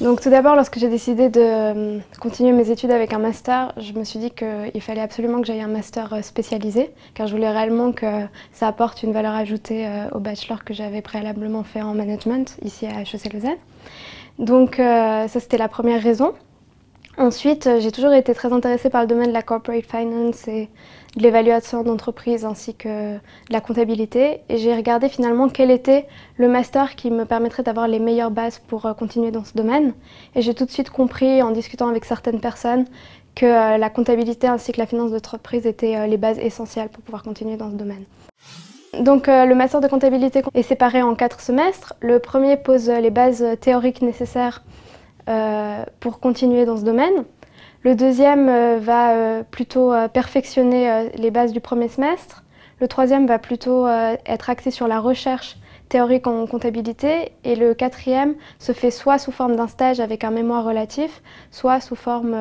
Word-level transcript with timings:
Donc 0.00 0.22
tout 0.22 0.30
d'abord, 0.30 0.56
lorsque 0.56 0.78
j'ai 0.78 0.88
décidé 0.88 1.28
de 1.28 1.40
euh, 1.40 1.98
continuer 2.20 2.52
mes 2.52 2.70
études 2.70 2.90
avec 2.90 3.12
un 3.12 3.18
master, 3.18 3.74
je 3.76 3.92
me 3.92 4.02
suis 4.02 4.18
dit 4.18 4.30
qu'il 4.30 4.80
fallait 4.80 5.02
absolument 5.02 5.42
que 5.42 5.46
j'aille 5.46 5.60
un 5.60 5.68
master 5.68 6.14
euh, 6.14 6.22
spécialisé, 6.22 6.90
car 7.12 7.26
je 7.26 7.32
voulais 7.32 7.50
réellement 7.50 7.92
que 7.92 8.06
ça 8.50 8.66
apporte 8.66 9.02
une 9.02 9.12
valeur 9.12 9.34
ajoutée 9.34 9.86
euh, 9.86 10.08
au 10.12 10.18
bachelor 10.18 10.64
que 10.64 10.72
j'avais 10.72 11.02
préalablement 11.02 11.64
fait 11.64 11.82
en 11.82 11.92
management 11.92 12.56
ici 12.62 12.86
à 12.86 13.02
HEC 13.02 13.32
Lausanne. 13.34 13.58
Donc 14.38 14.76
ça 14.76 15.28
c'était 15.28 15.58
la 15.58 15.68
première 15.68 16.02
raison. 16.02 16.32
Ensuite, 17.20 17.68
j'ai 17.80 17.92
toujours 17.92 18.14
été 18.14 18.32
très 18.32 18.50
intéressée 18.50 18.88
par 18.88 19.02
le 19.02 19.06
domaine 19.06 19.28
de 19.28 19.34
la 19.34 19.42
corporate 19.42 19.84
finance 19.84 20.48
et 20.48 20.70
de 21.18 21.22
l'évaluation 21.22 21.82
d'entreprise 21.82 22.46
ainsi 22.46 22.74
que 22.74 23.16
de 23.16 23.20
la 23.50 23.60
comptabilité. 23.60 24.40
Et 24.48 24.56
j'ai 24.56 24.74
regardé 24.74 25.10
finalement 25.10 25.50
quel 25.50 25.70
était 25.70 26.06
le 26.38 26.48
master 26.48 26.96
qui 26.96 27.10
me 27.10 27.26
permettrait 27.26 27.62
d'avoir 27.62 27.88
les 27.88 27.98
meilleures 27.98 28.30
bases 28.30 28.58
pour 28.66 28.86
euh, 28.86 28.94
continuer 28.94 29.32
dans 29.32 29.44
ce 29.44 29.52
domaine. 29.52 29.92
Et 30.34 30.40
j'ai 30.40 30.54
tout 30.54 30.64
de 30.64 30.70
suite 30.70 30.88
compris 30.88 31.42
en 31.42 31.50
discutant 31.50 31.88
avec 31.88 32.06
certaines 32.06 32.40
personnes 32.40 32.86
que 33.34 33.44
euh, 33.44 33.76
la 33.76 33.90
comptabilité 33.90 34.46
ainsi 34.46 34.72
que 34.72 34.78
la 34.78 34.86
finance 34.86 35.10
d'entreprise 35.10 35.66
étaient 35.66 35.96
euh, 35.96 36.06
les 36.06 36.16
bases 36.16 36.38
essentielles 36.38 36.88
pour 36.88 37.02
pouvoir 37.02 37.22
continuer 37.22 37.58
dans 37.58 37.70
ce 37.70 37.76
domaine. 37.76 38.04
Donc 38.98 39.26
le 39.26 39.54
master 39.54 39.82
de 39.82 39.88
comptabilité 39.88 40.42
est 40.54 40.62
séparé 40.62 41.02
en 41.02 41.14
quatre 41.14 41.40
semestres. 41.40 41.92
Le 42.00 42.18
premier 42.18 42.56
pose 42.56 42.88
les 42.88 43.10
bases 43.10 43.44
théoriques 43.60 44.02
nécessaires 44.02 44.62
pour 46.00 46.20
continuer 46.20 46.64
dans 46.64 46.76
ce 46.76 46.84
domaine. 46.84 47.24
Le 47.82 47.94
deuxième 47.94 48.48
euh, 48.50 48.78
va 48.78 49.12
euh, 49.12 49.42
plutôt 49.42 49.92
euh, 49.92 50.06
perfectionner 50.06 51.08
les 51.14 51.30
bases 51.30 51.52
du 51.52 51.60
premier 51.60 51.88
semestre. 51.88 52.44
Le 52.78 52.88
troisième 52.88 53.26
va 53.26 53.38
plutôt 53.38 53.86
être 53.86 54.48
axé 54.48 54.70
sur 54.70 54.88
la 54.88 55.00
recherche 55.00 55.58
théorique 55.90 56.26
en 56.26 56.46
comptabilité. 56.46 57.32
Et 57.44 57.54
le 57.54 57.74
quatrième 57.74 58.36
se 58.58 58.72
fait 58.72 58.90
soit 58.90 59.18
sous 59.18 59.32
forme 59.32 59.54
d'un 59.54 59.68
stage 59.68 60.00
avec 60.00 60.24
un 60.24 60.30
mémoire 60.30 60.64
relatif, 60.64 61.22
soit 61.50 61.80
sous 61.80 61.94
forme 61.94 62.34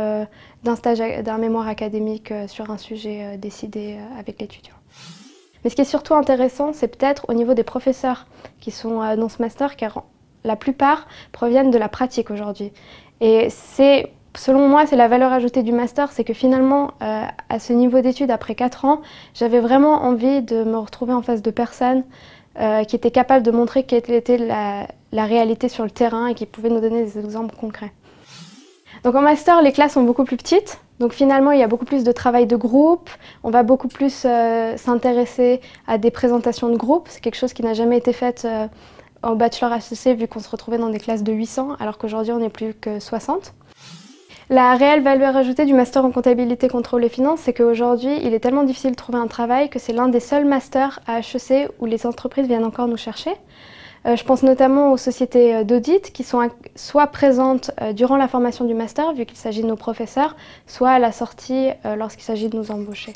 d'un 0.64 0.76
stage 0.78 1.00
d'un 1.00 1.38
mémoire 1.40 1.68
académique 1.68 2.34
sur 2.48 2.72
un 2.72 2.78
sujet 2.78 3.38
décidé 3.38 3.98
avec 4.18 4.40
l'étudiant. 4.40 4.76
Mais 5.66 5.70
ce 5.70 5.76
qui 5.76 5.82
est 5.82 5.84
surtout 5.84 6.14
intéressant, 6.14 6.72
c'est 6.72 6.88
peut-être 6.88 7.26
au 7.28 7.34
niveau 7.34 7.54
des 7.54 7.64
professeurs 7.64 8.26
qui 8.62 8.72
sont 8.72 9.00
dans 9.18 9.28
ce 9.28 9.42
master, 9.42 9.76
car 9.76 10.06
la 10.44 10.56
plupart 10.56 11.08
proviennent 11.32 11.72
de 11.72 11.78
la 11.78 11.90
pratique 11.90 12.32
aujourd'hui. 12.32 12.72
Et 13.22 13.50
c'est 13.50 14.12
selon 14.36 14.68
moi, 14.68 14.86
c'est 14.86 14.96
la 14.96 15.08
valeur 15.08 15.34
ajoutée 15.34 15.64
du 15.64 15.72
master, 15.72 16.12
c'est 16.12 16.24
que 16.24 16.34
finalement, 16.34 16.92
euh, 17.02 17.24
à 17.50 17.60
ce 17.60 17.74
niveau 17.74 18.02
d'études, 18.02 18.32
après 18.32 18.56
4 18.56 18.86
ans, 18.86 19.02
j'avais 19.34 19.60
vraiment 19.60 20.04
envie 20.04 20.42
de 20.42 20.64
me 20.64 20.78
retrouver 20.78 21.14
en 21.14 21.22
face 21.22 21.42
de 21.42 21.52
personnes 21.52 22.04
euh, 22.60 22.84
qui 22.84 22.96
étaient 22.96 23.12
capables 23.12 23.46
de 23.46 23.52
montrer 23.52 23.84
quelle 23.84 24.12
était 24.12 24.38
la, 24.38 24.88
réalité 25.26 25.70
sur 25.70 25.84
le 25.84 25.92
terrain 25.92 26.28
et 26.28 26.36
qui 26.36 26.46
pouvaient 26.46 26.70
nous 26.70 26.82
donner 26.82 27.04
des 27.04 27.18
exemples 27.18 27.56
concrets. 27.56 27.92
Donc 29.04 29.16
en 29.16 29.22
master, 29.22 29.62
les 29.62 29.72
classes 29.72 29.94
sont 29.94 30.04
beaucoup 30.04 30.24
plus 30.24 30.38
petites. 30.38 30.80
Donc 31.00 31.14
finalement, 31.14 31.52
il 31.52 31.60
y 31.60 31.64
a 31.64 31.68
beaucoup 31.68 31.86
plus 31.86 32.04
de 32.04 32.12
travail 32.12 32.48
de 32.48 32.56
groupe. 32.56 33.10
On 33.44 33.50
va 33.50 33.64
beaucoup 33.64 33.88
plus 33.88 34.24
euh, 34.26 34.76
s'intéresser 34.76 35.62
à 35.88 35.98
des 35.98 36.12
présentations 36.12 36.70
de 36.70 36.76
groupe. 36.76 37.08
C'est 37.10 37.22
quelque 37.22 37.38
chose 37.38 37.54
qui 37.54 37.64
n'a 37.64 37.74
jamais 37.74 37.98
été 37.98 38.12
fait 38.14 38.46
en 39.24 39.36
bachelor 39.36 39.72
HEC 39.74 40.18
vu 40.18 40.28
qu'on 40.28 40.40
se 40.40 40.50
retrouvait 40.50 40.78
dans 40.78 40.90
des 40.90 41.00
classes 41.00 41.24
de 41.24 41.34
800 41.34 41.76
alors 41.80 41.98
qu'aujourd'hui 41.98 42.34
on 42.34 42.40
n'est 42.40 42.50
plus 42.50 42.74
que 42.74 43.00
60. 43.00 43.54
La 44.52 44.74
réelle 44.74 45.04
valeur 45.04 45.38
ajoutée 45.38 45.66
du 45.66 45.74
master 45.74 46.04
en 46.04 46.10
comptabilité, 46.10 46.70
contrôle 46.70 47.06
et 47.06 47.10
finances, 47.10 47.42
c'est 47.42 47.54
qu'aujourd'hui, 47.54 48.18
il 48.24 48.34
est 48.34 48.40
tellement 48.40 48.64
difficile 48.64 48.92
de 48.92 48.96
trouver 48.96 49.20
un 49.20 49.28
travail 49.28 49.70
que 49.70 49.78
c'est 49.78 49.94
l'un 49.94 50.08
des 50.08 50.20
seuls 50.20 50.46
masters 50.46 51.02
à 51.06 51.20
HEC 51.20 51.70
où 51.80 51.86
les 51.86 52.08
entreprises 52.08 52.48
viennent 52.48 52.66
encore 52.66 52.88
nous 52.88 52.98
chercher. 52.98 53.30
Euh, 54.06 54.16
je 54.16 54.24
pense 54.24 54.44
notamment 54.44 54.92
aux 54.92 54.98
sociétés 54.98 55.56
euh, 55.56 55.64
d'audit 55.64 56.12
qui 56.12 56.24
sont 56.24 56.50
soit 56.76 57.08
présentes 57.08 57.72
euh, 57.82 57.94
durant 57.94 58.18
la 58.18 58.28
formation 58.28 58.66
du 58.66 58.74
master, 58.74 59.14
vu 59.14 59.26
qu'il 59.26 59.38
s'agit 59.38 59.62
de 59.62 59.68
nos 59.68 59.76
professeurs, 59.76 60.36
soit 60.68 60.92
à 60.92 61.00
la 61.00 61.12
sortie 61.12 61.70
lorsqu'il 61.98 62.24
s'agit 62.24 62.50
de 62.50 62.58
nous 62.58 62.72
embaucher. 62.72 63.14